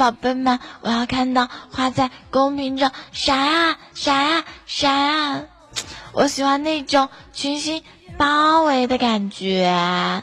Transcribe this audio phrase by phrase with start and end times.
[0.00, 5.42] 宝贝们，我要看到花在公屏中闪啊闪啊闪啊！
[6.12, 7.84] 我喜欢那种群星
[8.16, 10.22] 包围的感觉，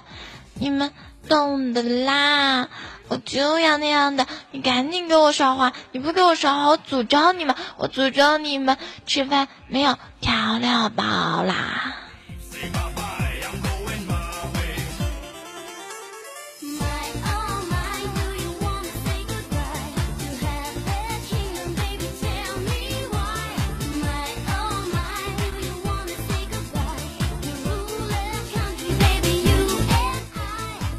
[0.55, 0.91] 你们
[1.29, 2.69] 懂的啦。
[3.07, 5.71] 我就要那样的，你赶紧给我刷花！
[5.91, 7.55] 你不给我刷花，我诅咒你们！
[7.77, 11.03] 我诅咒你们吃饭没有调料包
[11.43, 11.95] 啦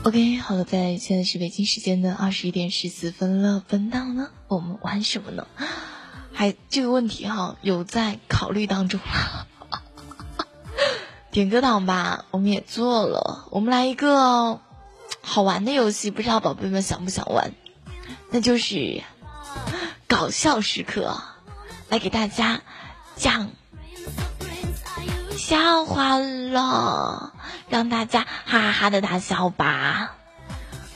[0.09, 3.62] ！OK，好了，在现在是北京时间的二十一点十四分了。
[3.69, 5.47] 本档呢，我们玩什么呢？
[6.33, 8.99] 还这个问题哈，有在考虑当中。
[11.30, 13.49] 点歌档吧，我们也做了。
[13.51, 14.63] 我们来一个
[15.21, 17.52] 好玩的游戏，不知道宝贝们想不想玩？
[18.30, 19.02] 那就是
[20.07, 21.23] 搞笑时刻，
[21.91, 22.63] 来给大家
[23.15, 23.51] 讲
[25.49, 27.32] 笑话了。
[27.71, 30.13] 让大家哈哈的大笑吧！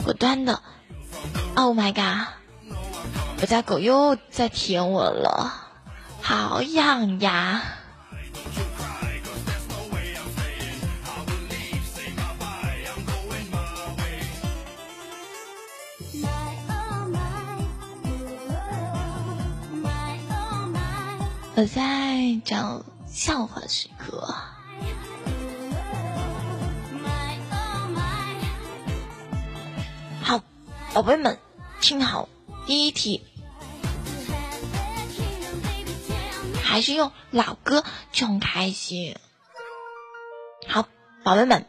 [0.03, 0.61] 果断的
[1.55, 2.27] ，Oh my god！
[3.41, 5.53] 我家狗又在舔我了，
[6.21, 7.63] 好痒呀！
[21.55, 24.35] 我在找笑话时刻。
[30.23, 30.41] 好
[30.95, 31.37] 宝贝们，
[31.79, 32.27] 听好，
[32.65, 33.23] 第一题
[36.63, 39.15] 还是用老歌就开心。
[40.67, 40.87] 好，
[41.23, 41.67] 宝贝们，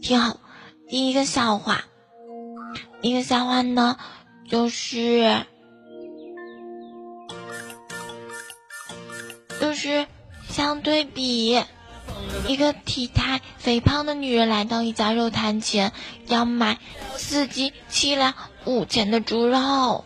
[0.00, 0.40] 听好，
[0.88, 1.82] 第一个笑话，
[3.02, 3.98] 第一个笑话呢，
[4.48, 5.44] 就是
[9.60, 10.06] 就是
[10.50, 11.64] 相对比，
[12.46, 15.92] 一个体态肥胖的女人来到一家肉摊前，
[16.26, 16.78] 要买
[17.16, 18.34] 四斤七两。
[18.66, 20.04] 五钱的猪肉，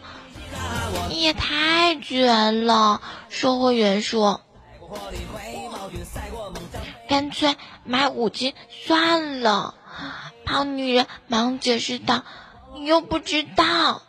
[1.09, 3.03] 你也太绝了！
[3.29, 4.43] 售货员说
[7.11, 8.55] ：“干脆买五斤
[8.87, 9.75] 算了。”
[10.47, 12.23] 胖女人忙解释道
[12.79, 14.03] ：“你又不知道，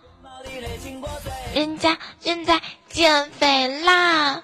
[1.56, 4.44] 人家正在减肥啦，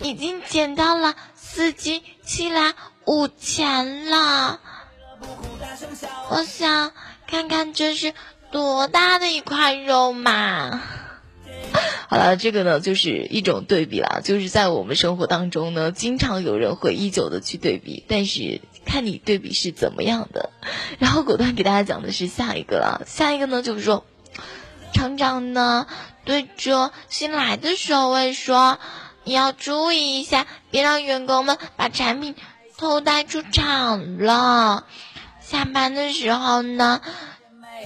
[0.00, 4.60] 已经减到了四斤七两五钱了。”
[6.30, 6.92] 我想。
[7.24, 8.12] 看看这是
[8.50, 10.82] 多大的一块肉嘛！
[12.10, 20.50] 好了，这个呢就是一种对比了，就是在我们生活当中呢，经常有人会依旧的去对比，但是看你对比是怎么样的。
[21.00, 24.04] 然后果断给大家讲的是下一个了，下一个呢就是说，
[24.92, 25.86] 厂长呢
[26.26, 28.78] 对着新来的守卫说
[29.24, 32.34] ：“你要注意一下，别让员工们把产品
[32.76, 34.86] 偷带出厂了。”
[35.40, 37.00] 下班的时候呢，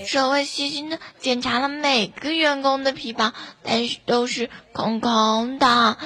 [0.07, 3.33] 守卫细心的检查了每个员工的皮包，
[3.63, 5.97] 但是都是空空的。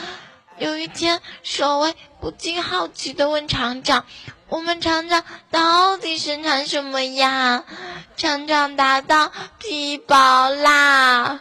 [0.58, 4.04] 有一天，守卫不禁好奇的问厂长
[4.48, 7.64] ：“我们厂长到底生产什么呀？”
[8.16, 11.40] 厂长答道：“皮包啦。”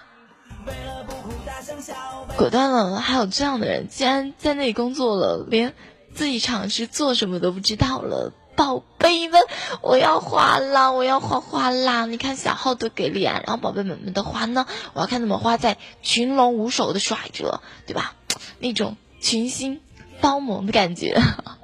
[2.37, 5.73] 果断了，还有这样的人，竟然在那里工作了，连
[6.13, 8.31] 自己厂是做什么都不知道了。
[8.55, 9.41] 宝贝们，
[9.81, 10.91] 我要画啦！
[10.91, 12.05] 我要画画啦！
[12.05, 13.41] 你看小号多给力啊！
[13.45, 14.65] 然后宝贝们们的花呢？
[14.93, 18.15] 我要看怎么花在群龙无首的甩着，对吧？
[18.59, 19.79] 那种群星
[20.19, 21.17] 包蒙的感觉。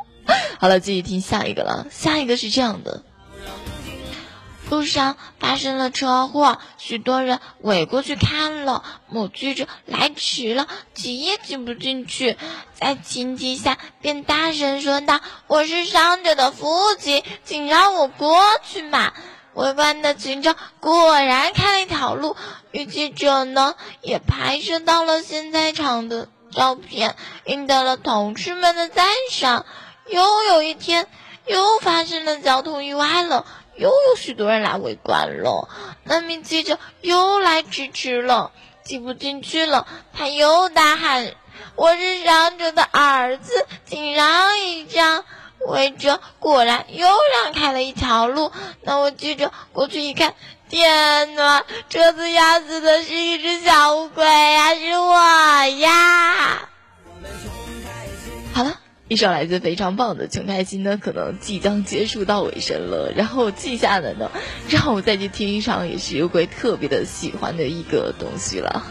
[0.59, 1.87] 好了，继续听下一个了。
[1.91, 3.03] 下一个是这样的。
[4.69, 8.83] 路上发生了车祸，许多人围过去看了。
[9.07, 12.37] 某记者来迟了，挤也挤不进去，
[12.73, 19.13] 在情急下便大声说道：“我是伤者的父亲，请让我过去嘛！”
[19.53, 22.35] 围观的群众果然开了一条路，
[22.71, 27.15] 女记者呢也拍摄到了现在场的照片，
[27.45, 29.65] 赢得了同事们的赞赏。
[30.09, 31.07] 又有一天，
[31.45, 33.45] 又发生了交通意外了。
[33.77, 35.69] 又有许多人来围观了，
[36.03, 38.51] 那名记者又来迟迟了，
[38.83, 39.85] 挤不进去了。
[40.13, 41.33] 他又大喊
[41.75, 45.25] ：“我是伤者的儿子，请让一让！”
[45.67, 47.07] 围者果然又
[47.43, 48.51] 让开了一条路。
[48.81, 50.35] 那我记者过去一看，
[50.69, 56.69] 天哪，车子压死的是一只小乌龟呀，是我呀！
[58.53, 58.79] 好了。
[59.07, 63.13] 一首来自非常棒的《穷开心》呢，可能即将结束到尾声了。
[63.15, 64.31] 然后记下来呢，
[64.67, 68.83] 让我再去听一场，也是乌龟特别的喜欢的一个东西了。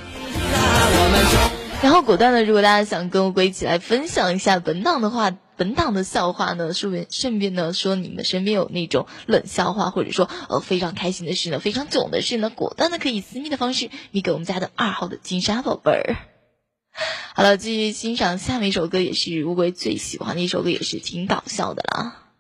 [1.83, 16.34] 然后果断的，如果大家想跟乌龟一起来分享一下本档的话，本档的笑话呢，顺便顺便呢说你们身边有那种冷笑话，或者说呃非常开心的事呢，非常囧的事呢，果断的可以私密的方式，你给我们家的二号的金沙宝贝儿。
[17.35, 22.31] 好了，继续欣赏下面一首歌，也是乌龟最喜欢的一首歌，也是挺搞笑的啦。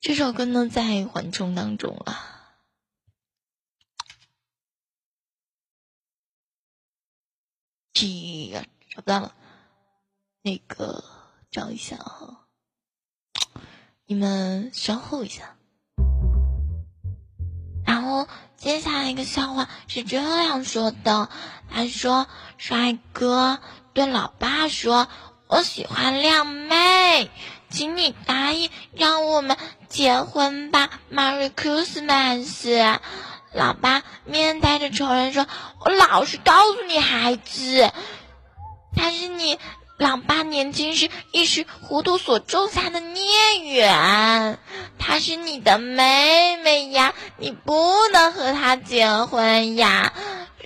[0.00, 2.34] 这首歌呢，在缓冲当中了。
[8.50, 9.34] 呀，找不到了，
[10.42, 11.02] 那个
[11.50, 12.46] 找一下哈，
[14.04, 15.55] 你们稍后一下。
[18.06, 21.28] 然后接下来一个笑话是这样说的：
[21.68, 23.58] 他说，帅哥
[23.94, 25.08] 对老爸说
[25.48, 27.28] ：“我喜欢靓妹，
[27.68, 29.56] 请你答应让我们
[29.88, 33.00] 结婚吧，Merry Christmas。”
[33.52, 35.44] 老爸面带着仇人说
[35.84, 37.90] ：“我老实告诉你，孩子，
[38.94, 39.58] 他是你
[39.98, 43.24] 老爸年轻时一时糊涂所种下的孽
[43.64, 44.58] 缘。
[44.98, 50.12] 她是你的妹妹呀，你不能和她结婚呀。”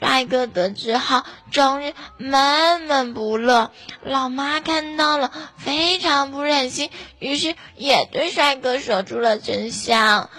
[0.01, 3.71] 帅哥得知后，终日闷闷不乐。
[4.03, 10.31] 老妈看到了，非常不忍心，于是也对帅哥说出了真相。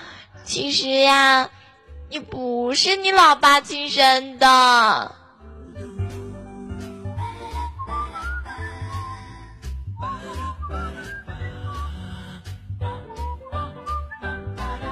[0.43, 1.49] 其实呀。
[2.13, 5.15] 你不是你老爸亲生的。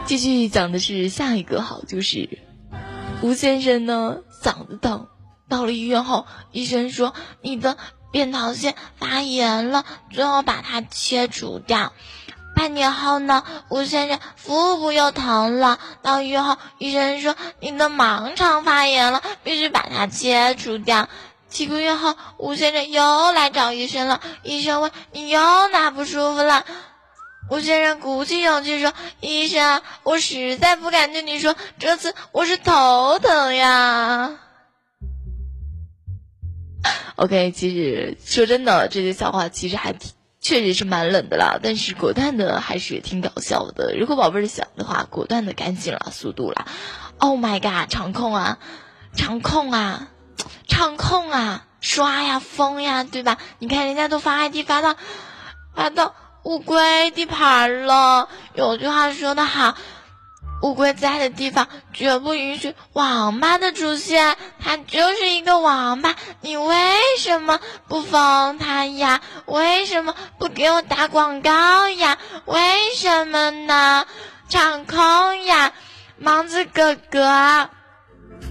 [0.10, 2.40] 继续讲的是下一个好，就是
[3.22, 5.06] 吴先生呢嗓子疼，
[5.48, 7.14] 到了医院后，医生说
[7.44, 7.78] 你的
[8.12, 11.94] 扁桃腺发炎了，最后把它切除掉。
[12.56, 15.80] 半年后呢，吴先生腹部又疼了。
[16.02, 21.08] 到医院后，医生说你的盲肠发炎了，必须把它切除掉。
[21.50, 24.20] 几个月后，吴先生又来找医生了。
[24.42, 26.66] 医生问你又哪不舒服了？
[27.50, 34.32] 吴先生鼓起勇气说：“医生，我实在不敢对你说，这次我是头疼呀。”
[37.16, 40.12] OK，其实说真的，这些笑话其实还挺。
[40.42, 43.94] 确实是蛮冷的啦，但是果断的还是挺搞笑的。
[43.98, 46.66] 如果宝贝儿想的话，果断的赶紧了，速度了
[47.18, 48.58] ！Oh my god，场控啊，
[49.18, 50.08] 场控啊，
[50.66, 53.38] 场控啊，刷呀，疯呀，对吧？
[53.60, 54.96] 你看人家都发 ID 发到
[55.76, 58.30] 发到乌龟地盘了。
[58.54, 59.76] 有句话说的好。
[60.62, 66.76] 乌龟在的地方绝不允许王八的出现，它就是一个王八，你为
[67.18, 69.22] 什么不封它呀？
[69.46, 72.18] 为什么不给我打广告呀？
[72.44, 74.06] 为什么呢？
[74.50, 75.72] 场控呀，
[76.18, 77.70] 芒子哥哥，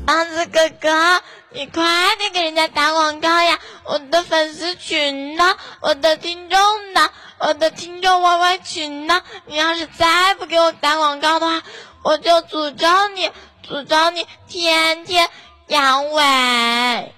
[0.06, 1.20] 芒子哥哥，
[1.50, 3.58] 你快点给人家打广告呀！
[3.84, 5.56] 我的粉丝群呢？
[5.80, 6.58] 我的听众
[6.94, 7.10] 呢？
[7.40, 9.22] 我的听众 YY 群呢？
[9.46, 11.62] 你要是再不给我打广告的话，
[12.02, 13.30] 我就诅咒你，
[13.66, 15.28] 诅咒你天天
[15.68, 17.10] 阳痿。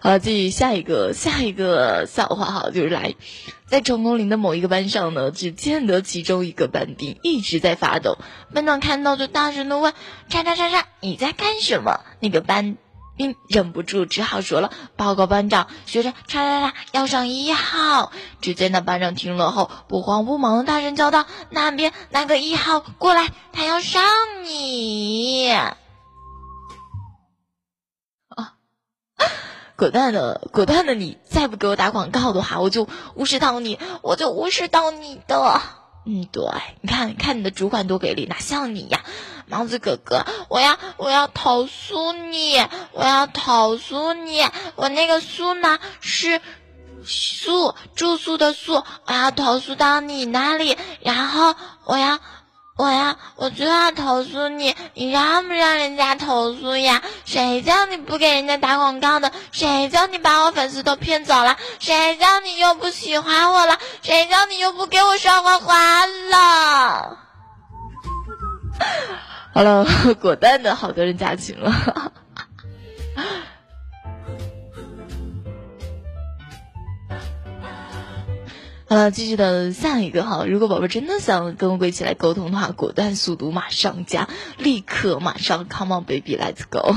[0.00, 3.16] 好，继续下一个，下一个笑话哈，就是来，
[3.66, 8.16] 在成功岭的某一个班上呢，只见得其中一个班兵一直在发抖，
[8.54, 9.92] 班长看到就大声的问
[10.30, 12.76] ：“叉叉叉叉，你在干什么？”那个班。
[13.18, 24.02] 并忍不住，只好说了：“报告班长，学生叉叉叉要上一号。”只见那班长听了后，不慌不忙的大声叫道：“那边那个一号过来，他要上
[24.44, 25.50] 你！”
[28.30, 28.54] 啊！
[29.76, 35.60] 果断的，果断的，你再不给我打广告的话，我就无视到你，我就无视到你的。
[36.06, 36.42] 嗯，对，
[36.80, 39.04] 你看，看你的主管多给力，哪像你呀，
[39.50, 42.56] 王子哥哥，我要我要投诉你，
[42.92, 46.40] 我要投诉你，我那个宿呢是
[47.04, 52.18] 宿住宿的宿，我要投诉到你那里，然后我要。
[52.80, 57.02] 我呀，我就要投诉你，你让不让人家投诉呀？
[57.24, 59.32] 谁叫你不给人家打广告的？
[59.50, 61.56] 谁叫你把我粉丝都骗走了？
[61.80, 63.76] 谁叫你又不喜欢我了？
[64.02, 67.18] 谁叫你又不给我刷花花了？
[69.58, 69.84] 好了，
[70.22, 71.72] 果断的好多人加群了。
[78.88, 80.44] 好了，继续的下一个哈。
[80.46, 86.94] 如果宝贝真的想跟乌龟一起来沟通的话，果断速度马上加，立刻马上，Come on baby，let's go。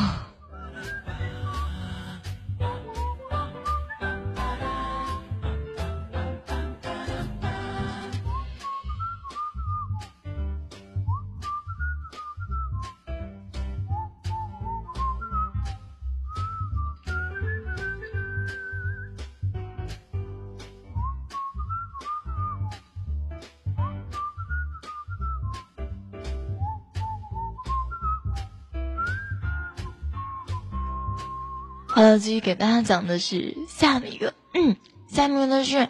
[32.17, 34.75] 继续给大家讲的是下面一个，嗯，
[35.11, 35.87] 下面的是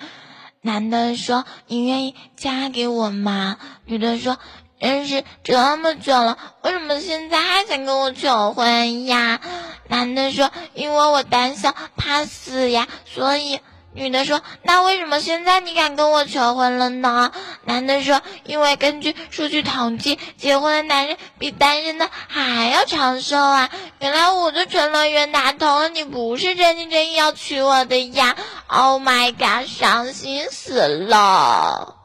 [0.61, 4.37] 男的说：“你愿意嫁给我吗？”女的说
[4.79, 9.39] ：“认识这么久了，为什么现在还想跟我求婚呀？”
[9.87, 13.59] 男的说：“因为我胆小怕死呀，所以。”
[13.93, 17.31] 女的说：“那为什么现在你敢跟我求婚了呢？”
[17.65, 23.69] 男的说：“因为根据数据统计，结婚的男人比单身的还要长寿啊！
[24.00, 31.98] 原来我就成了冤大头，你不是真心真意要娶我的呀！Oh my god，伤心死了！”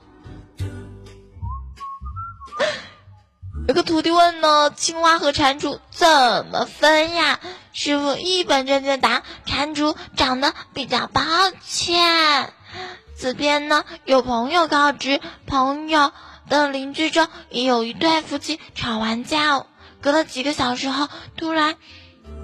[3.69, 7.38] 有个徒弟问呢：“青蛙和蟾蜍怎么分呀？”
[7.76, 11.23] 师傅一本正经答：“蟾蜍长得比较抱
[11.62, 12.54] 歉。”
[13.18, 16.11] 此边呢，有朋友告知，朋友
[16.49, 19.66] 的邻居中也有一对夫妻吵完架，
[20.00, 21.76] 隔了几个小时后，突然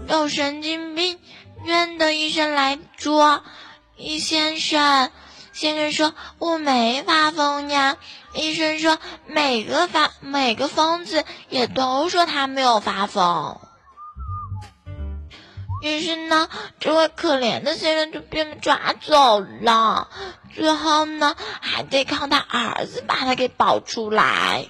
[0.06, 1.18] 有神经病
[1.64, 3.42] 院的医生来捉。
[3.96, 5.10] 易先生，
[5.54, 7.96] 先生说：“我没发疯呀。”
[8.36, 13.58] 医生说：“每个发每个疯子也都说他没有发疯。”
[15.82, 16.48] 于是呢，
[16.80, 20.08] 这位可怜的先生就被抓走了。
[20.54, 24.66] 最后呢，还得靠他儿子把他给保出来。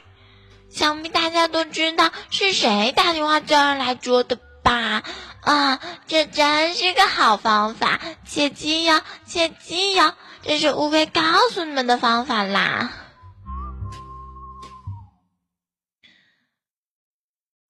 [0.71, 5.03] 想必大家都知道是谁打电话叫人来捉的吧？
[5.43, 11.21] 啊，这真是个好方法，切记哟，切记哟，这是乌龟告
[11.53, 12.91] 诉你们的方法啦。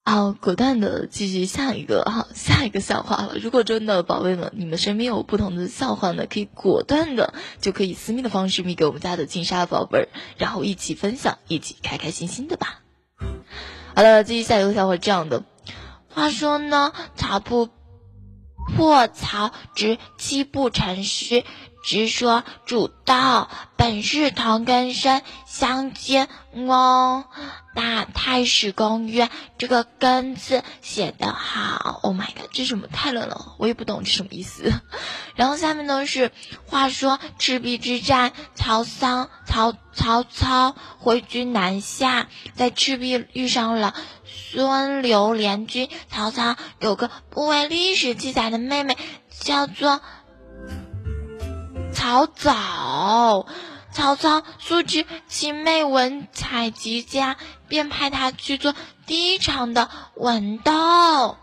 [0.04, 3.36] 好，果断的继续下一个哈，下一个笑话了。
[3.40, 12.80] 如果真的宝贝们，你们身边有不同的笑话呢，可以果断的就可以私密的方式密给我们家的金沙宝贝儿，然后一起分享，一起开开心心的吧。
[13.94, 15.44] 好了，继续下一个笑话，这样的。
[16.08, 17.68] 话说呢，茶不
[18.76, 21.44] 破曹植七步成诗。
[21.82, 27.24] 直说主道，本是同根生，相见翁。
[27.74, 32.00] 那太史公曰：“这个根字写得好。
[32.02, 34.72] ”Oh my god，这什么太冷了，我也不懂这什么意思。
[35.34, 36.30] 然后下面呢是
[36.66, 45.88] 话说赤壁之战，曹桑曹曹操挥军南下，在赤壁遇上了孙刘联军。
[46.10, 48.96] 曹操有个不为历史记载的妹妹，
[49.40, 50.00] 叫做。
[52.02, 53.46] 曹操，
[53.92, 57.36] 曹操素知其妹文采极佳，
[57.68, 58.74] 便派他去做
[59.06, 61.36] 第一场的文斗。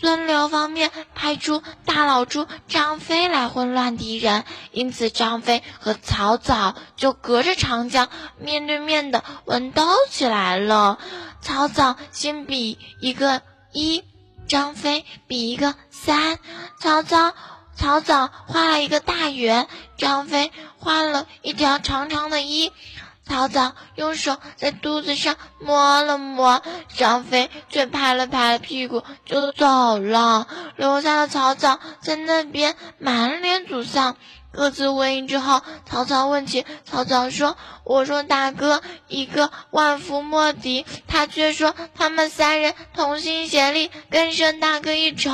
[0.00, 8.08] 孙刘方面派出大老猪张飞来混乱敌人，因此张飞和曹操就隔着长江
[8.38, 10.98] 面对面的文斗起来了。
[11.42, 13.40] 曹操先比一个
[13.72, 14.02] 一，
[14.48, 16.40] 张飞比一个三，
[16.80, 17.32] 曹操。
[17.80, 22.72] 曹操画了一个大圆，张飞画了一条长长的衣。
[23.26, 26.62] 曹操用手在肚子上摸了摸，
[26.94, 30.46] 张飞却拍了拍屁股就走了，
[30.76, 34.16] 留下了曹操在那边满脸沮丧。
[34.52, 45.30] 各自回应之后，曹操问起，曹操说：“我说大哥一个万夫莫敌，他却说他们三人同心协力更胜大哥一筹。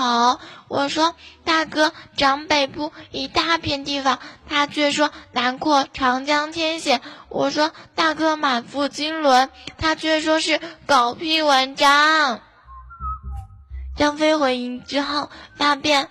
[0.69, 4.19] 我说大哥掌北部一大片地方，
[4.49, 7.01] 他却说南扩长江天险。
[7.31, 12.41] 我说大哥满腹经纶，他却说是狗屁文章。”
[13.97, 16.11] 张飞回营之后，答辩。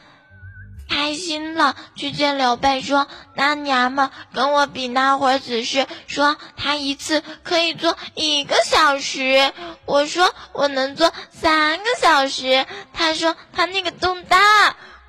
[0.88, 9.52] 开心了，去见刘备，说那娘们跟我比那会儿子时，说她一次可以做一个小时，
[9.86, 14.38] 我说我能做三个小时，她说她那个洞大，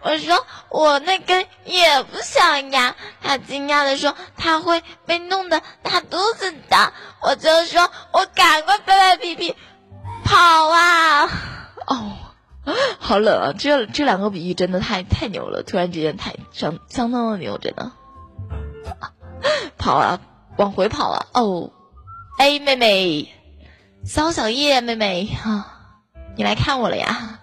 [0.02, 9.54] 我说我那根也不小呀，她惊讶的说她会被弄得大肚子的，我就说我赶快拍拍屁屁
[10.24, 11.28] 跑啊，
[11.86, 12.16] 哦。
[12.98, 13.52] 好冷啊！
[13.56, 17.92] 这这两个比喻真的太太牛了，突然之间太相相当的牛，真的。
[19.78, 20.20] 跑啊，
[20.56, 21.26] 往回跑啊！
[21.34, 21.70] 哦
[22.38, 23.32] 哎妹妹，
[24.04, 25.66] 骚小叶妹妹哈，
[26.36, 27.35] 你来看我了呀。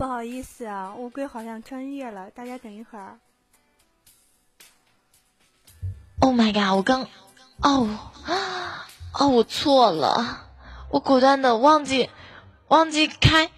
[0.00, 3.18] 不好意思啊，乌龟好像穿越了，大家等一会儿。
[6.20, 6.74] Oh my god！
[6.74, 7.06] 我刚，
[7.62, 7.86] 哦，
[9.12, 10.46] 哦，我错了，
[10.88, 12.08] 我果断的忘记，
[12.68, 13.50] 忘记开。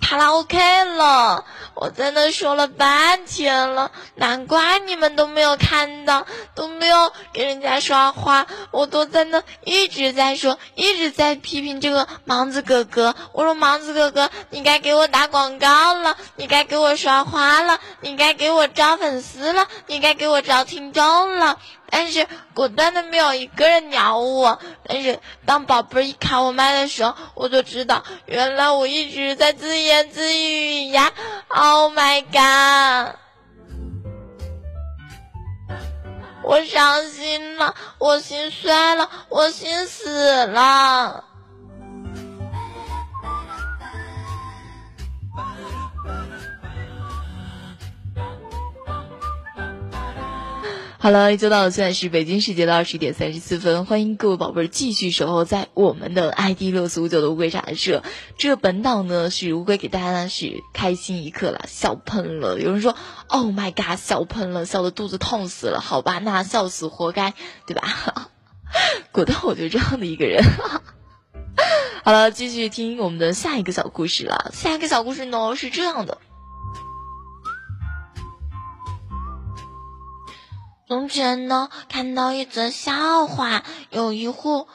[0.00, 1.44] 卡拉 OK 了，
[1.74, 13.14] 我在那说了半天了，难怪你们都没有看到，都没有给人家刷花，我都在那一直在说，一直在批评这个芒子哥哥。
[13.32, 21.58] 我说芒子哥哥，你该给我打广告了，你该给我刷花了，你该给我招粉丝了，你该给我招听众了。
[21.94, 24.58] 但是果断的没有一个人鸟我。
[24.82, 31.12] 但是当宝贝一卡我麦的时候，我就知道，原来我一直在自言自语呀。
[31.48, 33.16] Oh my god！
[36.42, 41.24] 我伤心了，我心碎了，我心死了。
[51.02, 58.04] 好了，依旧到现在是北京时间的二十一点三十四分，欢迎各位宝贝儿继续守候在我们的 ID 六四五九的乌龟茶社。
[58.38, 62.60] 这本档呢是乌龟给大家呢是开心一刻了，笑喷了。
[62.60, 62.94] 有人说
[63.26, 65.80] ，Oh my god，笑喷了，笑的肚子痛死了。
[65.80, 67.34] 好吧，那笑死活该，
[67.66, 68.30] 对吧？
[69.10, 70.44] 果断，我就这样的一个人。
[72.04, 74.52] 好了，继续听我们的下一个小故事了。
[74.54, 76.18] 下一个小故事呢是这样的。
[80.92, 84.68] 从前呢，看到一则笑话，有一户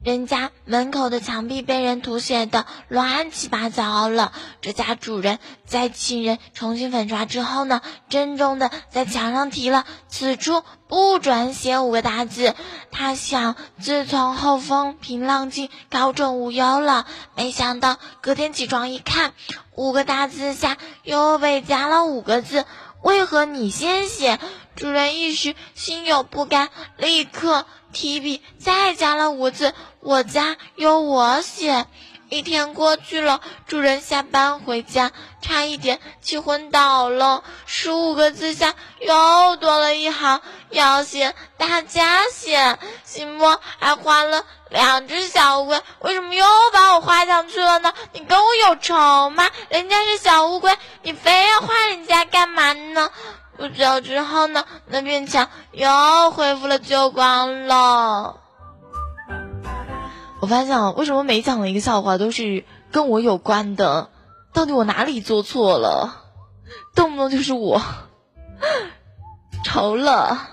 [0.00, 4.30] 人家门口的墙壁被人涂写的乱七八糟了。
[4.60, 12.54] 这家主人在请人重新粉刷之后呢，郑重的在墙上题了“此处不准写”五个大字。
[12.92, 17.08] 他想，自从后风平浪静，高枕无忧了。
[17.34, 19.32] 没想到隔天起床一看，
[19.74, 22.64] 五个大字下又被加了五个字
[23.02, 24.38] ：“为何你先写？”
[24.76, 31.86] 主人一时心有不甘，立刻提笔再加了五字：“我家由我写。”
[32.28, 37.44] 一天过去了，主人下班回家，差一点气昏倒了。
[37.66, 42.78] 十五个字下又多了一行，要写大家写。
[43.04, 47.94] 心末还画了两只小乌龟，为什么又把我画上去了呢？
[48.12, 49.48] 你跟我有仇吗？
[49.68, 53.08] 人家是小乌龟，你非要画人家干嘛呢？
[53.56, 58.40] 不久之后呢，那面墙又恢复了旧光了。
[60.40, 64.10] 我发现啊，为什么每讲的一个笑话都是跟我有关的？
[64.52, 66.24] 到底我哪里做错了？
[66.94, 67.80] 动不动就是我
[69.64, 70.50] 愁了。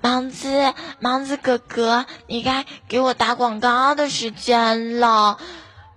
[0.00, 5.38] 芒子，芒子哥哥，你该给我打广告的时间了。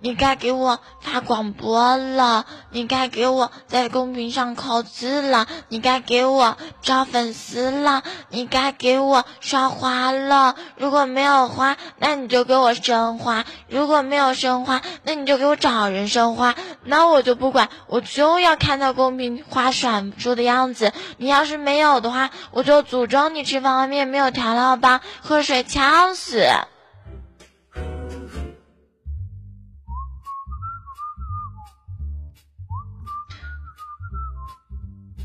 [0.00, 10.54] 你该给我发广播了，你该给我在公屏上扣字了，你该给我招粉丝了，你该给我刷花了。
[10.76, 16.54] 如果没有花，那你就给我生花；如果没有生花，那你就给我找人生花。
[16.84, 20.92] 那我就不管，我就要看到公屏花闪烁的样子。
[21.16, 26.46] 你要是没有的话，我就诅咒你吃方便面没有调料包，喝水呛死。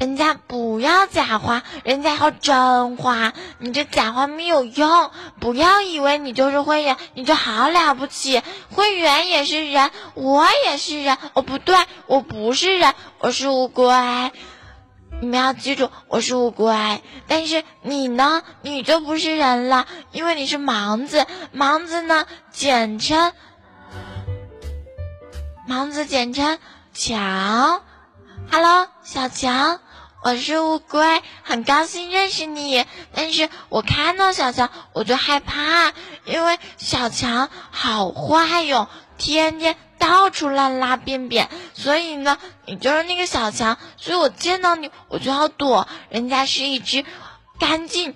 [0.03, 3.31] 人家不要假花，人家要真花。
[3.57, 8.41] 你这假花没有用，不要以为你就是会员，你就好了不起。
[8.69, 11.17] 会员也是人，我也是人。
[11.31, 13.87] 哦，不对，我不是人，我是乌龟。
[15.21, 17.01] 你们要记住，我是乌龟。
[17.29, 21.25] 但是你呢，你就不是人了，因为你是盲子。
[21.55, 23.31] 盲子呢，简称
[25.65, 26.59] 盲子，简称
[26.93, 27.81] 强。
[28.51, 29.79] Hello，小强。
[30.23, 32.85] 我是乌龟，很高兴认识你。
[33.13, 35.91] 但是我看到小强我就害怕，
[36.23, 41.49] 因为小强好坏哟，天天到处乱拉便便。
[41.73, 45.89] 所以呢，你就是那个小强，所以我见到你我就要躲。
[46.07, 47.03] 人家是一只
[47.59, 48.15] 干净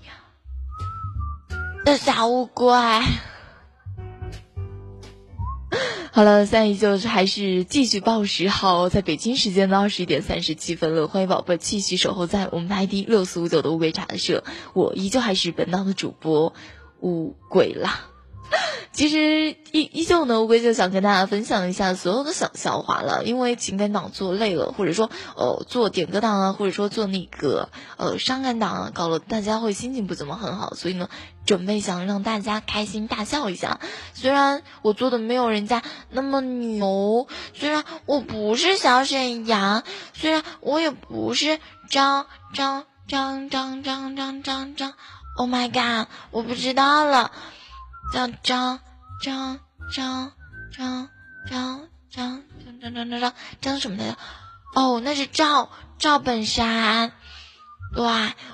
[1.83, 2.73] 的小乌龟。
[6.11, 11.07] 好了，现在依旧是还是继续报时，好，在北京时间的二十一点三十七分了。
[11.07, 16.53] 欢迎宝贝继续守候在我们 ID 六四五九的乌龟茶社，我依旧还是本档的主播
[17.01, 18.07] 乌龟啦。
[18.93, 23.23] 其实依依旧呢，乌龟就想跟大家分享一下所有的小笑话了。
[23.25, 31.09] 因为情感党做累了，或者说呃做点歌党啊，或者说做那个呃伤感党啊，搞了大家会心情不怎么很好，所以呢，
[31.45, 33.79] 准备想让大家开心大笑一下。
[34.13, 39.83] 虽然我做的没有人家那么牛，虽然我不是小沈阳，
[40.13, 44.93] 虽然我也不是张张张张张张张张
[45.35, 47.31] ，Oh my god，我不知道了。
[48.13, 48.79] 叫张
[49.21, 49.59] 张
[49.91, 50.31] 张
[50.75, 51.09] 张
[51.49, 52.43] 张张
[52.79, 54.17] 张张张张张什么来着？
[54.75, 57.11] 哦，那是赵赵本山。
[57.95, 58.03] 对，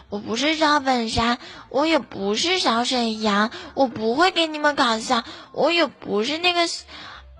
[0.09, 1.39] 我不是赵本山，
[1.69, 6.61] 我也不是小沈阳，我不会给你们搞笑，我也不是那个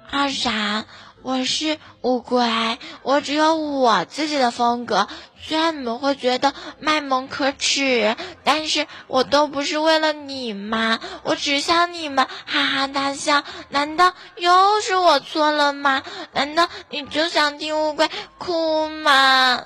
[0.10, 0.86] 二傻。
[1.24, 5.08] 我是乌龟，我只有我自己的风格。
[5.42, 11.00] 虽然你们会觉得卖萌可耻，但是我都不是为了你们？
[11.24, 13.44] 我只想你们哈哈大笑。
[13.70, 16.04] 难道又是我错了吗？
[16.34, 19.64] 难道你就想听乌龟哭吗？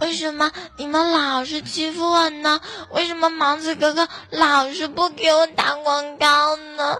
[0.00, 2.60] 为什么你们老是欺负我呢？
[2.90, 6.98] 为什么芒子哥哥老是不给我打广告呢？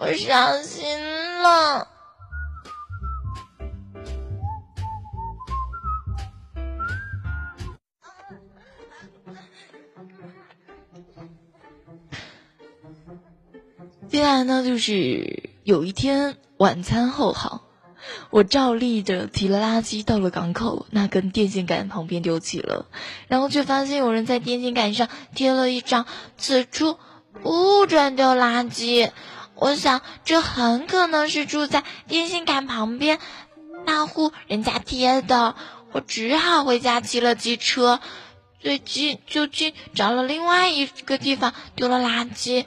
[0.00, 1.88] 我伤心了。
[14.08, 17.67] 接下来呢，就是有一天晚餐后好。
[18.30, 22.86] 我照例的提了垃圾到了港口那根电线杆旁边丢弃了，
[23.28, 26.98] 然后却发现有人在电线杆上贴了一张“此处
[27.42, 29.10] 不准丢垃圾”。
[29.54, 33.18] 我想这很可能是住在电线杆旁边
[33.86, 35.54] 那户人家贴的。
[35.90, 37.98] 我只好回家骑了机车，
[38.60, 42.66] 最近就近找了另外一个地方丢了垃圾。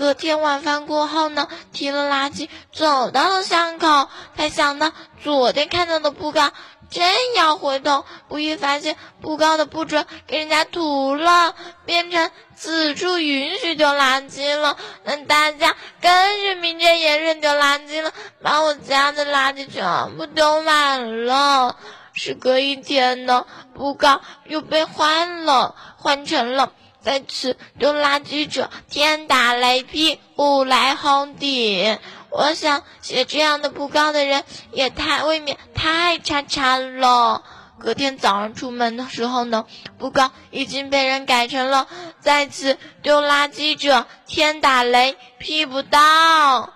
[0.00, 6.52] 隔天晚饭过后呢，提了垃圾走到了巷口，才想到昨天看到的布告，
[6.88, 7.04] 正
[7.36, 14.78] 要回头，不易发现布告的不准给人家涂了，变成此处允许丢垃圾了。
[15.04, 18.10] 那大家更是名正言顺丢垃圾了，
[18.42, 21.76] 把我家的垃圾全部丢满了。
[22.14, 26.72] 时隔一天呢，布告又被换了，换成了。
[27.02, 31.98] 在此丢垃圾者，天打雷劈，五雷轰顶。
[32.30, 37.42] 我想写这样的布告的人也太未免太差差了。
[37.78, 39.64] 隔天早上出门的时候呢，
[39.98, 41.88] 布告已经被人改成了
[42.20, 46.74] 在此丢垃圾者，天打雷劈不到。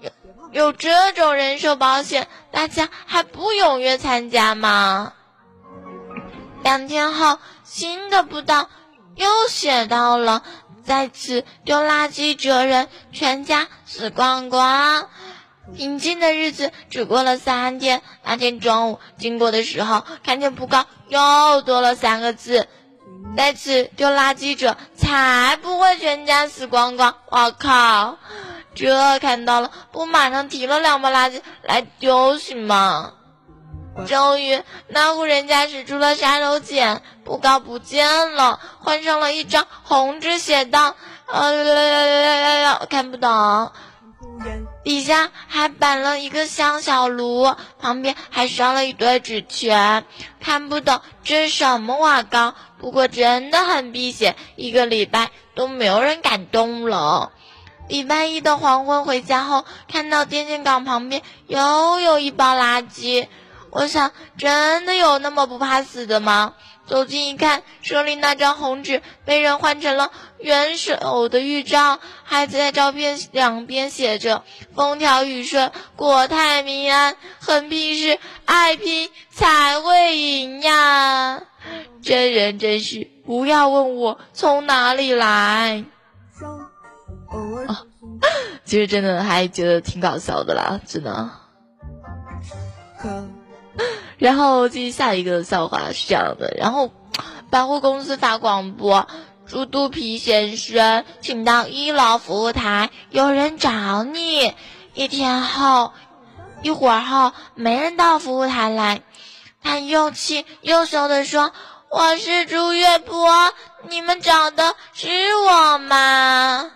[0.00, 0.10] 有
[0.52, 5.12] 有这种人寿保险，大家还不踊跃参加吗？
[6.62, 8.68] 两天后，新的布告。
[9.16, 10.42] 又写到了，
[10.84, 15.08] 在此丢垃圾者人全家死光光。
[15.76, 22.68] 平静的日子只过了三天，那天中午经过的时候，看见布告又多了三个字：
[23.36, 27.16] 在此丢垃圾者才不会全家死光光。
[27.30, 28.18] 我靠！
[28.76, 33.14] 这看到了，不马上提了两包垃圾来丢行吗？
[34.04, 40.94] 终于，那户人家使出了杀手锏，布告不见了，换上了一张红纸，写道
[41.32, 43.72] ：“呃，看不懂。”
[44.84, 50.04] 底下还摆了一个香小炉，旁边还烧了一堆纸钱，
[50.40, 52.54] 看不懂这是什么瓦缸。
[52.78, 57.32] 不过真的很辟邪，一个礼拜都没有人敢动了。
[57.88, 63.26] 礼拜一的黄昏回家后，看到电线杆旁边又有一包垃圾。
[63.76, 66.54] 我想，真的有那么不怕死的吗？
[66.86, 81.42] 走近一看，手里那张红纸被人换成了元首的玉照，还在照片两边写着“风调雨顺，国泰民安”，横批是“爱拼才会赢呀”。
[82.02, 85.84] 真人真事，不要问我从哪里来。
[88.64, 91.30] 其实真的还觉得挺搞笑的啦，真的。
[94.18, 96.90] 然后继续下一个笑话是这样的，然后
[97.50, 99.06] 百货公司发广播，
[99.46, 104.54] 猪肚皮先生，请到一楼服务台，有人找你。
[104.94, 105.92] 一天后，
[106.62, 109.02] 一会儿后，没人到服务台来，
[109.62, 111.52] 他又气又羞的说
[111.90, 113.52] ：“我是朱月波，
[113.88, 116.70] 你们找的是我吗？”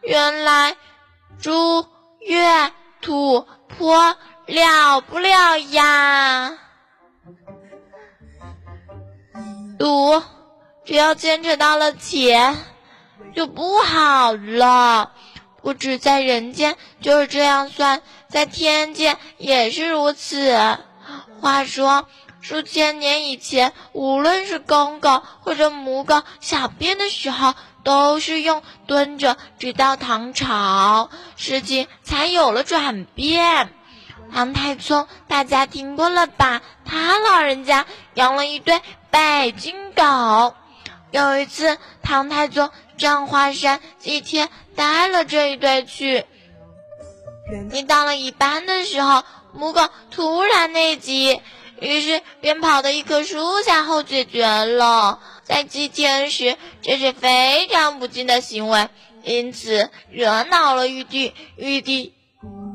[0.00, 0.76] 原来，
[1.38, 1.86] 朱
[2.20, 6.58] 月土坡了不了呀？
[9.78, 10.22] 赌，
[10.84, 12.56] 只要牵扯到了钱，
[13.34, 15.12] 就不好了。
[15.62, 20.78] 不止在人间就是这样算，在天界也是如此。
[21.40, 22.06] 话说，
[22.40, 33.70] 数千年以前，无论是公狗或者母狗小便的时候，都是用蹲着，直到唐朝，事情才有了转变。
[34.32, 36.62] 唐太宗，大家听过了吧？
[36.84, 38.80] 他老人家养了一堆
[39.16, 40.54] 北京狗。
[41.10, 46.26] 有一次，唐太宗上华山祭天，带了这一对去。
[47.70, 49.24] 你到了一半的时候，
[49.54, 51.40] 母狗突然内急，
[51.80, 55.18] 于是便跑到一棵树下后解决了。
[55.44, 58.90] 在祭天时，这是非常不敬的行为，
[59.22, 61.32] 因此惹恼了玉帝。
[61.56, 62.12] 玉帝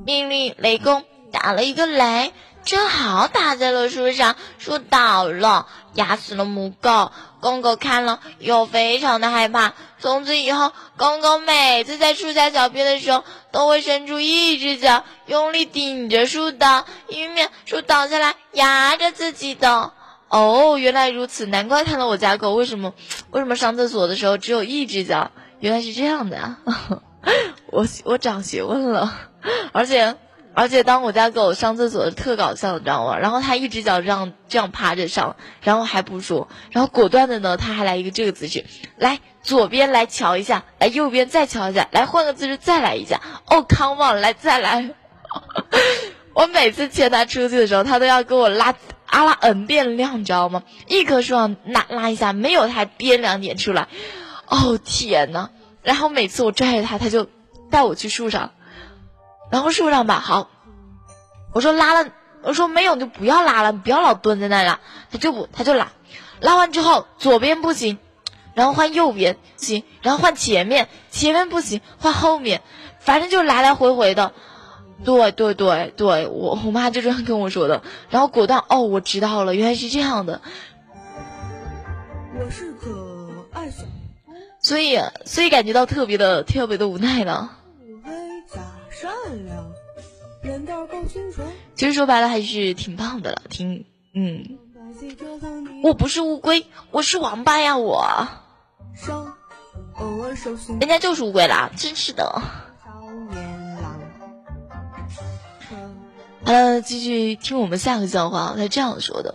[0.07, 1.05] 命令雷公。
[1.31, 7.11] 打了一个雷，正好打在了树上，树倒了，压死了母狗。
[7.39, 9.73] 公狗看了又非常的害怕。
[9.99, 19.91] 从此以后，公狗每次在树下小便的时候，都会伸出一只脚，用力顶着树的，以免树倒下来压着自己的。
[20.29, 22.93] 哦，原来如此，难怪看到我家狗为什么
[23.31, 26.57] 为什么上厕所的时候只有一只脚，原来是这样的呀！
[27.67, 29.13] 我我长学问了，
[29.73, 30.15] 而且。
[30.53, 33.17] 而且当我家狗上厕所特搞笑，你知道吗？
[33.17, 38.65] 然后它一只脚这样这样趴着上，然后还不说，然后果断的呢，它还来一个这个姿势，
[38.97, 44.89] 来左边来瞧一下，来右边再瞧一下，来换个姿势再来一下，哦，come on，来再来。
[46.33, 50.63] 我每次牵它出去的时候，它都要给我拉啊拉 n 遍量，你知道吗？
[50.87, 53.87] 一棵树上拉拉一下，没有它编两点出来，
[54.47, 55.49] 哦天呐，
[55.81, 57.27] 然后每次我拽着它，它就
[57.69, 58.51] 带我去树上。
[59.51, 60.49] 然后树上吧，好，
[61.53, 62.09] 我说拉了，
[62.41, 64.79] 我说没有就不要拉了，你不要老蹲在那了。
[65.11, 65.91] 他就不，他就拉，
[66.39, 67.99] 拉完之后左边不行，
[68.55, 72.61] 然后换右边行，然后换前面，前面不行换后面，
[72.99, 74.31] 反正就来来回回的。
[75.03, 77.81] 对对对对，我我妈就这样跟我说的。
[78.09, 80.41] 然后果断哦，我知道了，原来是这样的。
[82.39, 83.27] 我是个
[84.61, 87.57] 所以所以感觉到特别的特别的无奈了。
[89.01, 89.11] 善
[89.45, 89.73] 良，
[91.75, 94.59] 其实说白了还是挺棒的了，挺嗯。
[95.83, 98.27] 我不是乌龟，我是王八呀，我。
[100.79, 102.41] 人家就是乌龟啦，真是的。
[106.43, 109.33] 好了，继续听我们下个笑话，他这样说的：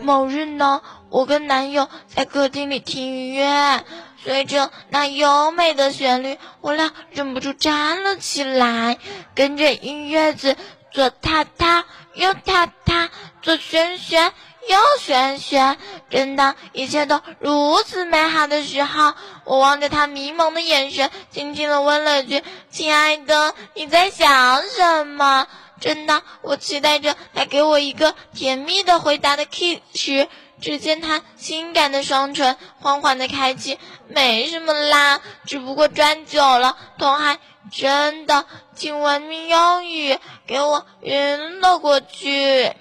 [0.00, 3.84] 某日呢，我跟男友在客厅里听音乐。
[4.24, 8.98] 随着那优美的旋律，我俩忍不住站了起来，
[9.34, 10.56] 跟着音乐子
[10.92, 13.10] 左踏踏，右踏踏，
[13.42, 14.32] 左旋旋，
[14.68, 15.76] 右旋旋。
[16.08, 25.48] 正当一切都如此美好的时候，我望着他迷蒙的眼神，轻轻的问了句：“亲爱的，你在想什么？”
[25.80, 30.28] 正当我期待着他给我一个甜蜜的回答的 kiss 时，
[30.62, 37.38] 只见他性感的双唇缓缓的开启，没什么啦，只不过转久了，头还
[37.70, 42.72] 真的请文明用语给我晕了过去。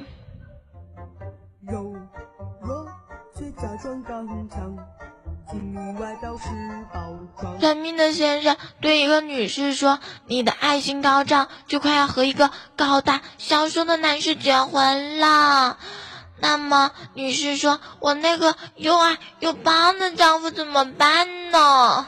[7.59, 15.77] 算命的先生对一个女士说：“你的爱心高涨，就快要和一个高大消瘦的男士结婚了。”
[16.41, 22.05] 那么，女士说：“我那个又矮又胖的丈夫怎么办呢？”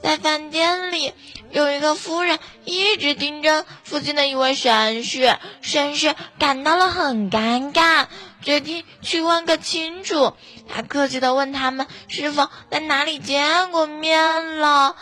[0.00, 1.12] 在饭店里，
[1.50, 8.06] 有一个夫人一直盯着附近的一位绅士，绅士感到了很尴尬，
[8.40, 10.34] 决定去问个清楚。
[10.68, 14.94] 他客气的问他们是否在哪里见过面了，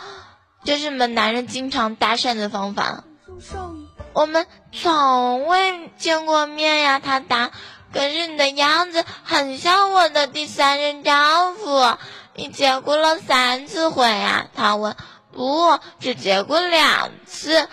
[0.63, 3.03] 这是我们男人经常搭讪的方法。
[4.13, 4.47] 我们
[4.81, 7.51] 从未见过面呀，他答。
[7.93, 11.97] 可是你的样子很像我的第三任丈夫，
[12.35, 14.47] 你结过了三次婚呀？
[14.55, 14.95] 他问。
[15.31, 17.67] 不，只结过两次。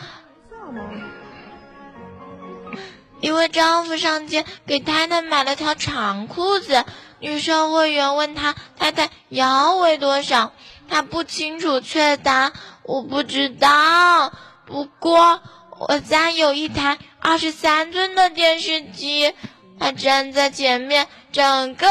[3.21, 6.85] 一位丈夫上街给太太买了条长裤子，
[7.21, 10.53] 女售货员问他太太腰围多少，
[10.89, 14.33] 他不清楚，却答我不知道。
[14.65, 15.41] 不过。
[15.89, 19.35] 我家有一台二十三寸的电视机，
[19.79, 21.87] 它站在前面，整个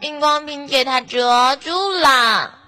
[0.00, 2.58] 荧光屏给它遮住了。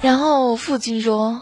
[0.00, 1.40] 然后父亲说：“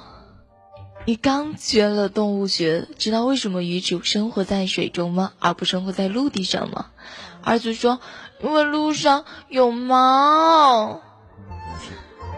[1.05, 5.33] 你刚学了动物学，知道为什么鱼只生活在水中吗？
[5.41, 6.87] 而不生活在陆地上吗？”
[7.43, 7.99] 儿子说
[8.41, 11.01] ：“因为路上有猫。”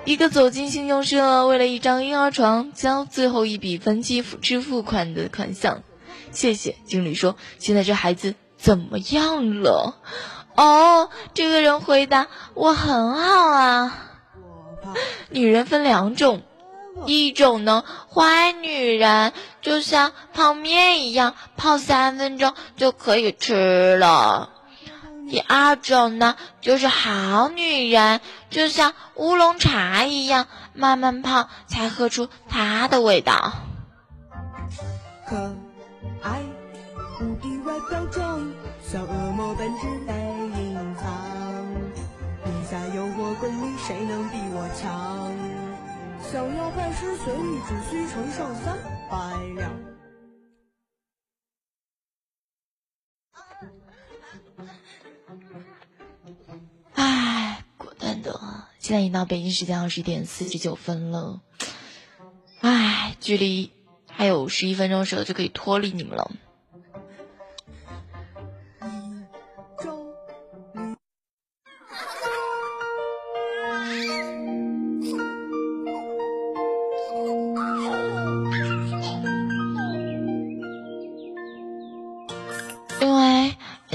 [0.06, 5.82] 一个走进信用社，为了一张婴儿床交最后一笔分期付支付款的款项。
[6.30, 10.00] 谢谢经理说：“现在这孩子怎么样了？”
[10.56, 13.98] 哦，这个人回答：“我很好啊。”
[15.30, 16.42] 女人分两种，
[17.06, 24.50] 一种呢，坏女人就像泡面一样，泡三分钟就可以吃了。
[25.28, 33.52] 第二种呢，就是好女人，就像乌龙茶一样，慢慢泡才喝出它的味道。
[35.26, 35.54] 可
[36.22, 36.42] 爱，
[37.20, 38.52] 无敌外表装，
[38.82, 40.12] 小恶魔本质被
[40.60, 41.04] 隐藏。
[42.44, 45.32] 地下有我功力，谁能比我强？
[46.34, 48.76] 想要拜师学艺，只需承上三
[49.08, 49.72] 百两。
[56.94, 61.40] 唉，果断的，现在已经到北京时间二十点四十九分了。
[62.62, 63.70] 唉，距离
[64.10, 66.32] 还有十一分钟的时候就可以脱离你们了。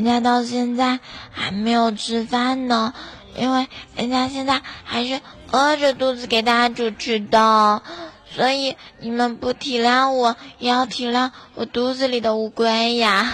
[0.09, 0.99] 家到现在。
[1.31, 2.93] 还没有吃饭呢，
[3.37, 7.81] 因为人家现在还是饿着肚子给大家主持的，
[8.35, 13.31] 所以你们不体谅我，也要体谅我肚子里的乌龟呀。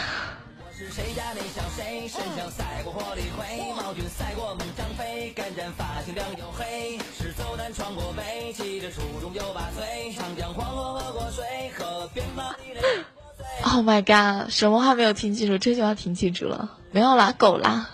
[13.76, 14.50] Oh my god！
[14.50, 15.58] 什么话没有听清楚？
[15.58, 16.70] 这句话听清楚了。
[16.92, 17.90] 没有啦，狗啦！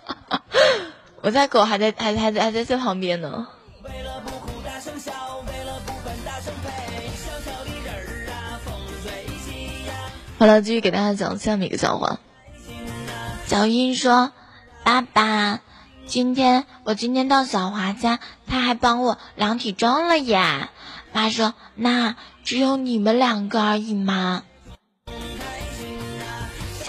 [1.22, 3.46] 我家狗还在，还还在，还在这旁边呢。
[10.38, 12.18] 好了，继续给大家讲下面一个笑话。
[13.46, 14.30] 小英说
[14.84, 15.60] ：“爸爸，
[16.04, 20.68] 今天我今天到小华家，他还帮我量体重了耶。”
[21.12, 24.42] 爸说：“那只有你们两个而已吗？”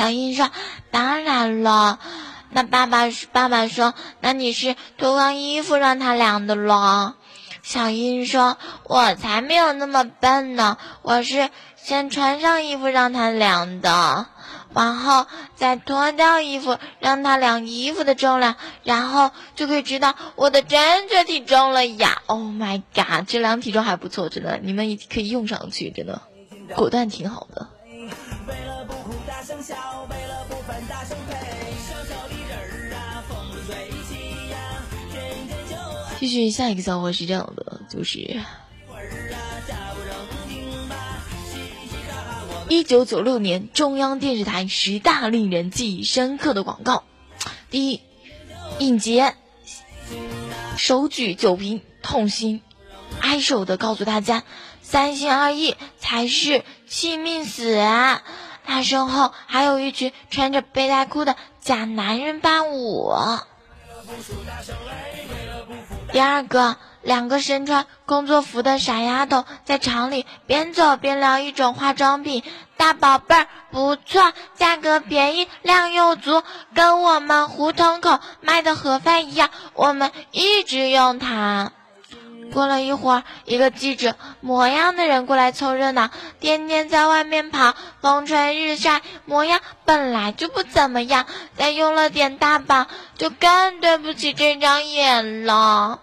[0.02, 0.50] 小英说
[0.90, 2.00] ：“当然了。”
[2.50, 7.14] 那爸爸爸爸说：“那你是脱光衣服让他量的咯？”
[7.62, 8.58] 小英说
[8.90, 14.26] ：“我才没有那么笨呢，我是先穿上衣服让他量的，
[14.74, 22.24] 然后再脱掉衣服让他量衣服的重量，然后就可以知道我的正确体重了呀。
[22.26, 26.24] ”Oh my god，这量体重还不错，真的，你们可以用上去，真的，
[26.76, 27.68] 果断挺好的。
[36.20, 38.42] 继续下一个笑话是这样的，就是
[42.70, 47.04] 一九九六年中央电视台十大令人记忆深刻的广告。
[47.70, 48.02] 第一，
[48.80, 49.36] 尹杰
[50.78, 52.62] 手举酒瓶，痛心
[53.20, 54.44] 哀首的告诉大家，
[54.82, 57.78] 三心二意才是气命死。
[58.66, 63.14] 他身后还有一群穿着背带裤的假男人伴舞。
[66.12, 72.44] 第二个，两个身穿工作服的傻丫头在厂里边走边聊一种化妆品，
[72.76, 76.44] 大宝贝儿不错，价格便宜，量又足，
[76.76, 81.72] 跟我们胡同口卖的盒饭一样，我们一直用它。
[82.52, 91.26] 过了一会儿，一个记者模样的人过来凑热闹，天天在外面跑，风吹日晒，模样本来就不怎么样，
[91.58, 92.88] 再用了点大宝，
[93.18, 96.00] 就更对不起这张脸了。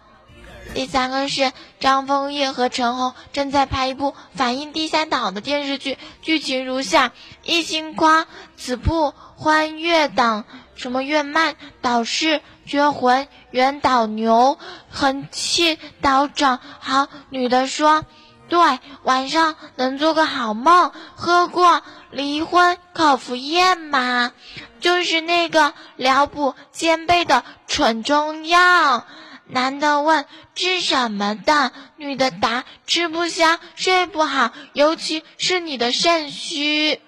[0.74, 8.26] 第三个是张丰毅和陈红正在拍一部反映地三岛的电视剧，剧情如下：一心夸
[8.56, 10.44] 此部欢悦党
[10.78, 14.58] 什么月曼，导师绝魂原导牛，
[14.88, 16.60] 横气导长。
[16.78, 18.04] 好，女的说，
[18.48, 20.92] 对，晚上能做个好梦。
[21.16, 24.32] 喝过离婚口服液吗？
[24.78, 29.04] 就是那个疗补肩背的蠢中药。
[29.50, 31.72] 男的问治什么的？
[31.96, 37.00] 女的答吃不香，睡不好，尤其是你的肾虚。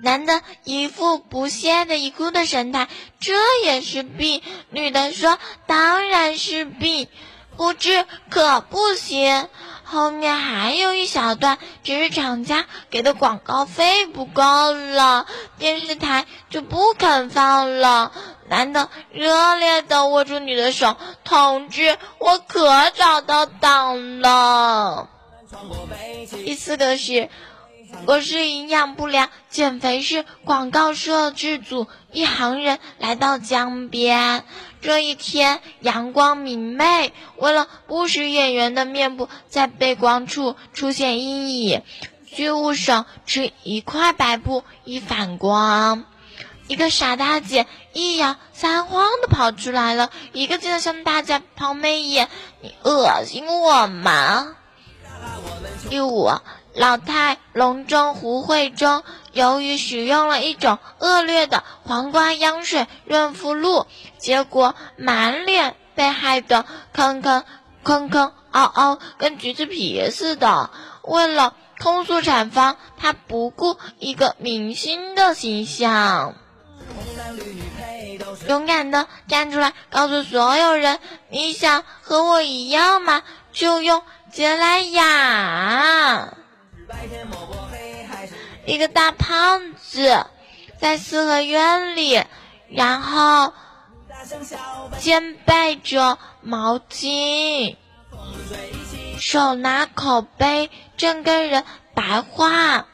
[0.00, 2.88] 男的一副不屑的一哭的神态，
[3.18, 3.34] 这
[3.64, 4.42] 也是病。
[4.70, 7.08] 女的说：“当然是病，
[7.56, 9.48] 不治可不行。”
[9.82, 15.26] 后面还有一小段，只是厂家给的广告费不够了，
[15.58, 18.12] 电视台就不肯放了。
[18.48, 25.08] 男的热烈的握住女的手：“同志，我可找到党了。”
[26.44, 27.28] 第四个是。
[28.06, 34.44] 我是营养不良减肥是广告摄制组一行人来到江边。
[34.80, 41.82] 这一天阳光明媚，为了不使演员的面部在背光处出现阴影，
[42.26, 46.04] 剧务手持一块白布以反光。
[46.66, 52.28] 一个傻大姐一摇三晃的跑出来了，一个劲的向大家抛媚眼
[52.60, 54.54] ：“你恶心我吗？”
[55.88, 56.30] 第五。
[56.78, 59.02] 老太龙中胡慧中，
[59.32, 67.42] 由于使用了一种恶劣的黄瓜秧水润肤露，结果满脸被害得坑坑
[67.82, 70.70] 坑坑凹凹，跟橘子皮似的。
[71.02, 76.36] 为了通俗产房，他不顾一个明星的形象，
[78.46, 83.24] 勇敢的站出来，告诉所有人：你想和我一样吗？
[83.52, 84.00] 就用
[84.30, 86.34] 洁莱雅。
[88.66, 90.26] 一个大胖子
[90.80, 92.22] 在四合院里，
[92.68, 93.52] 然后
[94.98, 97.76] 肩背着毛巾，
[99.18, 101.64] 手拿口杯，正跟人
[101.94, 102.86] 白话。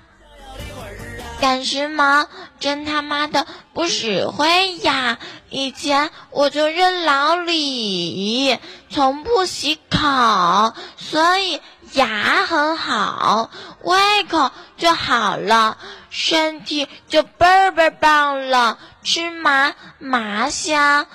[1.41, 2.29] 赶时髦，
[2.61, 5.19] 真他妈的不实惠呀！
[5.51, 11.61] 以前我就认老李，从不洗口，所以。
[11.95, 13.51] 牙很好，
[13.83, 15.79] 胃口就好了，
[16.11, 21.07] 身体就倍儿倍儿棒了，吃麻麻香。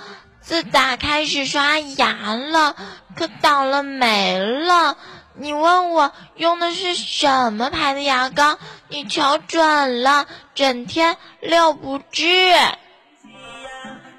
[0.42, 2.76] 自打开始刷牙了，
[3.16, 4.98] 可倒了霉了。
[5.36, 8.58] 你问我用的是什么牌的牙膏？
[8.88, 10.26] 你瞧准了，
[10.56, 12.56] 整天六不治。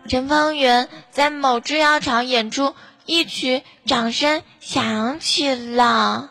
[0.08, 2.74] 陈方圆在某制药厂演出，
[3.06, 6.30] 一曲掌声响起了。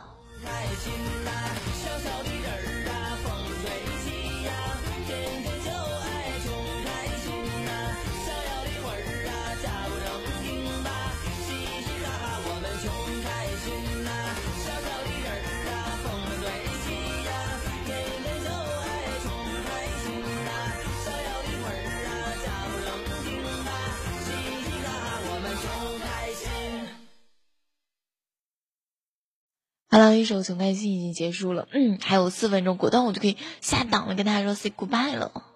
[29.93, 35.50] 好了，一首《穷开心》已经结束了，嗯，还有四分钟，果断我就可以下档了，跟大家说 say goodbye 了。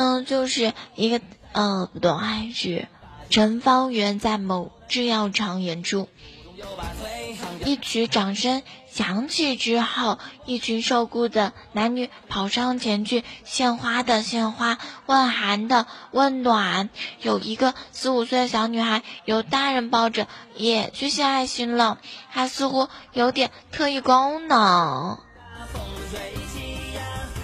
[0.00, 1.20] 呢，就是一个
[1.52, 2.88] 呃，不对，还是
[3.28, 6.08] 陈方圆在某制药厂演出。
[7.66, 16.88] 一曲掌声响起之后，一群受雇的男女跑上前去，献花的献花，问寒的问暖。
[17.20, 20.26] 有一个四五岁的小女孩，由大人抱着，
[20.56, 21.98] 也去献爱心了。
[22.32, 25.18] 她似乎有点特异功能。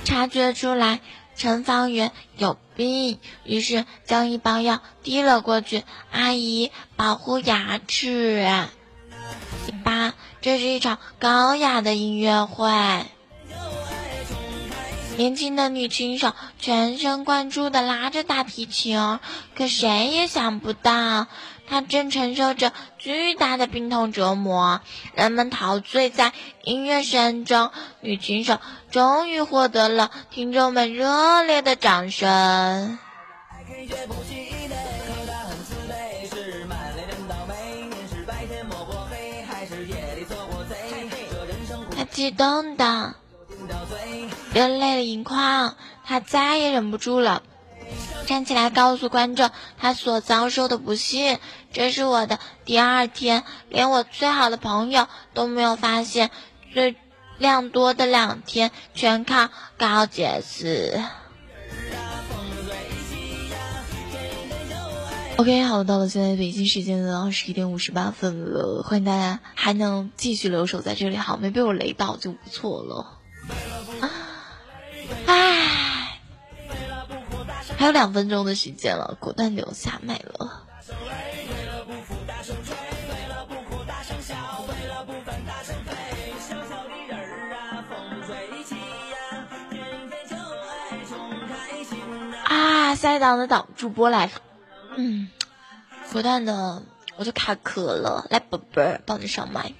[0.05, 1.01] 察觉出来
[1.37, 5.85] 陈方圆有病，于是将一包药递了过去。
[6.11, 8.49] 阿姨，保护牙齿。
[9.85, 12.73] 八，这是一场高雅的音乐会。
[15.17, 19.19] 年轻的女琴手全神贯注地拉着大提琴，
[19.57, 21.27] 可谁也想不到。
[21.69, 24.81] 他正承受着巨大的病痛折磨，
[25.15, 28.59] 人们陶醉在音乐声中，女琴手
[28.91, 32.99] 终于获得了听众们热烈的掌声。
[41.97, 43.15] 他激动的，
[44.53, 47.43] 流泪盈眶，他再也忍不住了。
[48.27, 51.39] 站起来告诉观众他所遭受的不幸。
[51.73, 56.31] 这是我的第二天，连我最好的朋友都没有发现。
[56.73, 56.97] 最
[57.39, 61.01] 量多的两天全靠高洁丝。
[65.39, 73.19] OK，好，到了现在北京时间的二十一点五十八分了，欢迎大家还能继续留守在这里，好，没被我雷到就不错了。
[75.27, 75.56] 唉，
[77.79, 80.65] 还有两分钟的时间了，果断留下麦了。
[92.45, 94.33] 啊，下一档的档主播来了。
[94.97, 95.29] 嗯，
[96.13, 96.83] 果断的
[97.17, 99.73] 我就卡壳了，来宝贝儿帮你上麦。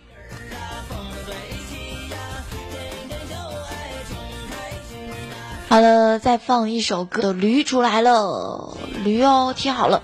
[5.69, 10.01] 好了，再放一首歌，驴出来了，驴哦，听好了。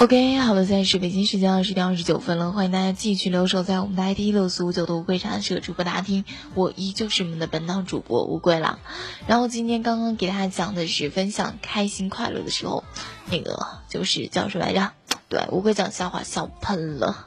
[0.00, 6.24] OK，好了，现在是北京时间二十点二十九分了，欢迎大家继续留守在我们的 ID 六四五九的乌龟茶社主播大厅，
[6.54, 8.78] 我依旧是你们的本档主播乌龟啦。
[9.26, 12.84] 然后今天刚刚给大家讲的是分享开心快乐的时候，
[13.28, 14.92] 那个就是叫什么来着？
[15.28, 17.26] 对，乌龟讲笑话笑喷了，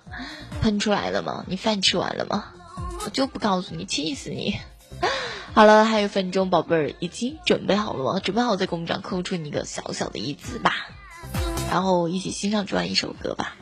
[0.62, 1.44] 喷出来了吗？
[1.50, 2.46] 你饭吃完了吗？
[3.04, 4.56] 我就不告诉你，气死你！
[5.54, 8.22] 好了，还有一分钟，宝贝儿已经准备好了吗？
[8.22, 10.72] 准备好在公屏上扣出你一个小小的一字吧。
[11.72, 13.56] 然后一起欣赏这样一首歌吧。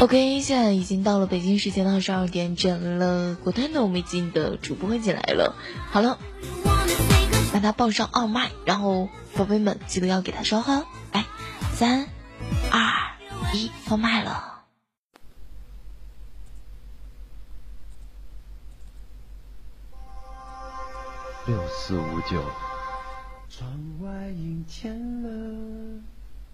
[0.00, 5.54] OK，现在已经到了北京时间的二十二点整了，果断的我们已经的主播进来了。
[5.90, 6.18] 好了，
[7.52, 9.10] 把它报上二麦，然后。
[9.36, 10.84] 宝贝们，记得要给他说话。
[11.12, 11.24] 来，
[11.72, 12.06] 三、
[12.70, 13.16] 二、
[13.54, 14.64] 一，放麦了。
[21.46, 22.44] 六四五九。
[23.48, 23.68] 窗
[24.00, 25.28] 外阴天了，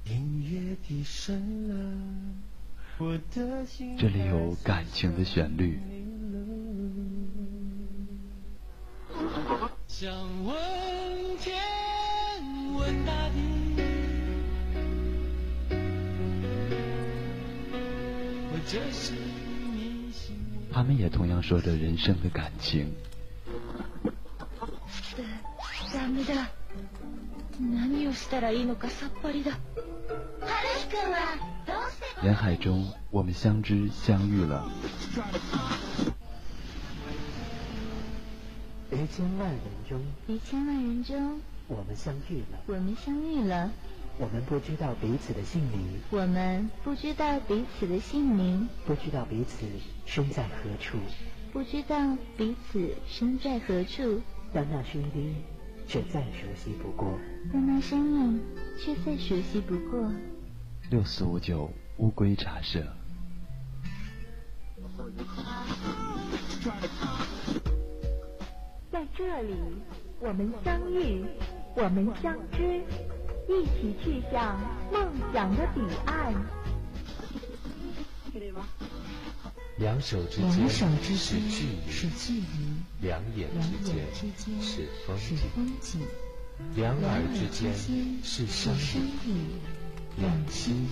[0.05, 1.75] 音乐低声了，
[2.99, 5.79] 我的心这里有感情的旋律。
[9.87, 10.11] 想
[10.45, 10.57] 问
[20.73, 22.93] 他们也同样说着人生的感情。
[32.23, 34.69] 人海中，我们相知相遇了。
[38.91, 41.41] 一千万人中，一千万人中。
[41.69, 43.71] 我们相遇了，我们相遇了。
[44.19, 49.67] 我们不知道彼此的姓名，我们不知道彼此的姓名，不知道彼此
[50.07, 50.97] 身在何处，
[51.53, 54.23] 不知道彼此身在何处。
[54.55, 55.37] 但那声音
[55.87, 57.19] 却再熟悉不过，
[57.53, 58.41] 但那声音
[58.79, 60.11] 却再熟悉不过。
[60.89, 62.83] 六四五九乌龟茶社，
[68.91, 69.55] 在这里。
[70.19, 71.27] 我们相遇，
[71.75, 72.83] 我们相知，
[73.49, 74.59] 一起去向
[74.93, 76.35] 梦想的彼岸。
[79.79, 82.43] 两手之间是距离，
[83.03, 83.95] 两眼之间
[84.61, 85.17] 是风
[85.81, 86.01] 景，
[86.75, 87.73] 两耳之间
[88.25, 88.75] 是声
[89.27, 89.61] 音，
[90.19, 90.85] 两心。